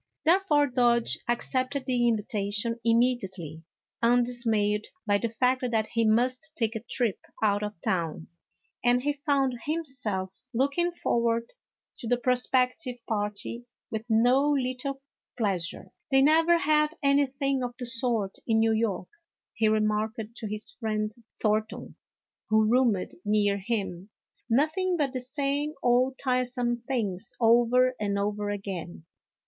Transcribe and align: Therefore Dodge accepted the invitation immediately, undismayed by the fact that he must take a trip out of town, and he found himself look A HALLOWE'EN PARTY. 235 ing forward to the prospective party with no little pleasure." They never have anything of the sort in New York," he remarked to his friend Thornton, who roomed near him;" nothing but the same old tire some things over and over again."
Therefore 0.25 0.65
Dodge 0.65 1.19
accepted 1.27 1.85
the 1.85 2.07
invitation 2.07 2.79
immediately, 2.83 3.61
undismayed 4.01 4.87
by 5.05 5.19
the 5.19 5.29
fact 5.29 5.63
that 5.71 5.89
he 5.93 6.07
must 6.09 6.53
take 6.55 6.75
a 6.75 6.79
trip 6.89 7.19
out 7.43 7.61
of 7.61 7.79
town, 7.81 8.27
and 8.83 9.03
he 9.03 9.21
found 9.27 9.53
himself 9.65 10.41
look 10.55 10.75
A 10.75 10.81
HALLOWE'EN 10.89 10.93
PARTY. 10.93 10.99
235 11.03 11.13
ing 11.13 11.19
forward 11.21 11.51
to 11.99 12.07
the 12.07 12.17
prospective 12.17 13.05
party 13.07 13.65
with 13.91 14.01
no 14.09 14.49
little 14.49 15.03
pleasure." 15.37 15.91
They 16.09 16.23
never 16.23 16.57
have 16.57 16.95
anything 17.03 17.61
of 17.61 17.75
the 17.77 17.85
sort 17.85 18.39
in 18.47 18.57
New 18.57 18.73
York," 18.73 19.09
he 19.53 19.67
remarked 19.67 20.19
to 20.37 20.47
his 20.49 20.71
friend 20.79 21.13
Thornton, 21.39 21.95
who 22.49 22.67
roomed 22.67 23.11
near 23.23 23.59
him;" 23.59 24.09
nothing 24.49 24.97
but 24.97 25.13
the 25.13 25.19
same 25.19 25.73
old 25.83 26.17
tire 26.17 26.45
some 26.45 26.81
things 26.87 27.33
over 27.39 27.93
and 27.99 28.17
over 28.17 28.49
again." 28.49 29.05